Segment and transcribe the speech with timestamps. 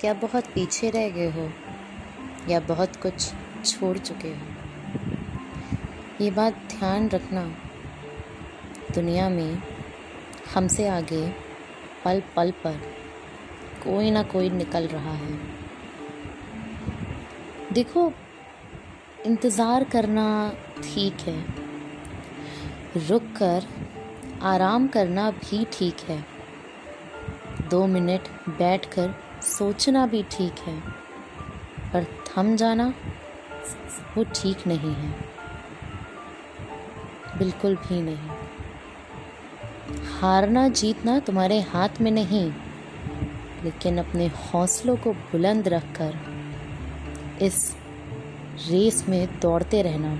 [0.00, 1.50] क्या बहुत पीछे रह गए हो?
[2.48, 3.32] या बहुत कुछ
[3.64, 4.46] छोड़ चुके हो?
[6.20, 7.44] ये बात ध्यान रखना।
[8.94, 9.62] दुनिया में
[10.54, 11.28] हमसे आगे
[12.04, 12.80] पल पल पर
[13.84, 15.38] कोई ना कोई निकल रहा है।
[17.72, 18.12] देखो,
[19.26, 21.44] इंतज़ार करना ठीक है।
[23.08, 23.66] रुक कर
[24.42, 26.26] आराम करना भी ठीक है।
[27.68, 30.80] दो मिनट बैठकर सोचना भी ठीक है,
[31.92, 32.92] पर थम जाना,
[34.16, 35.10] वो ठीक नहीं है।
[37.38, 38.34] बिल्कुल भी नहीं।
[40.20, 42.50] हारना जीतना तुम्हारे हाथ में नहीं,
[43.64, 46.18] लेकिन अपने हौसलों को बुलंद रखकर
[47.42, 47.76] इस
[48.68, 50.16] रेस में दौड़ते रहना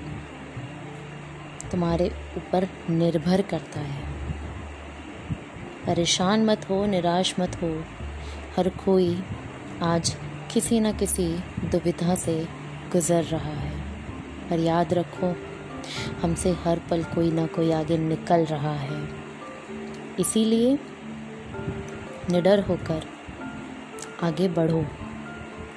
[1.70, 4.04] तुम्हारे ऊपर निर्भर करता है।
[5.86, 7.70] परेशान मत हो, निराश मत हो।
[8.58, 9.22] हर कोई
[9.82, 10.16] आज
[10.52, 11.26] किसी न किसी
[11.64, 12.48] दुविधा से
[12.92, 13.80] गुज़र रहा है।
[14.50, 15.36] पर याद रखो,
[16.22, 19.08] हमसे हर पल कोई ना कोई आगे निकल रहा है।
[20.20, 20.78] इसीलिए
[22.30, 23.02] निडर होकर
[24.22, 24.82] आगे बढ़ो।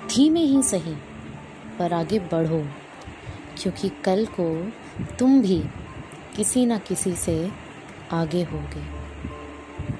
[0.09, 0.95] धीमे ही सही,
[1.79, 2.63] पर आगे बढ़ो,
[3.57, 4.71] क्योंकि कल को
[5.19, 5.63] तुम भी
[6.35, 7.51] किसी न किसी से
[8.11, 8.83] आगे होगे।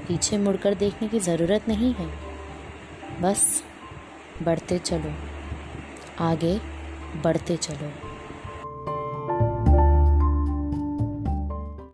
[0.07, 2.28] पीछे मुड़कर देखने की ज़रूरत नहीं है।
[3.21, 3.63] बस
[4.43, 5.13] बढ़ते चलो।
[6.19, 6.61] आगे
[7.23, 8.08] बढ़ते चलो।